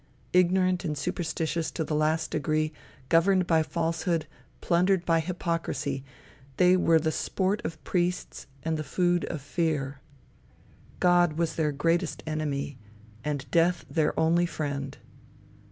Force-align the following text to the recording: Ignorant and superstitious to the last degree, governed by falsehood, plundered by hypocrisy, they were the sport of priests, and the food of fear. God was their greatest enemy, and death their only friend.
Ignorant 0.33 0.83
and 0.83 0.97
superstitious 0.97 1.69
to 1.69 1.83
the 1.83 1.93
last 1.93 2.31
degree, 2.31 2.73
governed 3.07 3.45
by 3.45 3.61
falsehood, 3.61 4.25
plundered 4.59 5.05
by 5.05 5.19
hypocrisy, 5.19 6.03
they 6.57 6.75
were 6.75 6.97
the 6.97 7.11
sport 7.11 7.61
of 7.63 7.83
priests, 7.83 8.47
and 8.63 8.77
the 8.77 8.83
food 8.83 9.25
of 9.25 9.43
fear. 9.43 10.01
God 10.99 11.33
was 11.33 11.53
their 11.55 11.71
greatest 11.71 12.23
enemy, 12.25 12.79
and 13.23 13.45
death 13.51 13.85
their 13.91 14.19
only 14.19 14.47
friend. 14.47 14.97